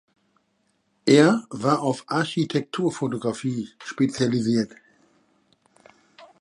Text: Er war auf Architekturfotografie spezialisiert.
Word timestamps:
Er 1.05 1.45
war 1.51 1.83
auf 1.83 2.05
Architekturfotografie 2.07 3.69
spezialisiert. 3.85 4.71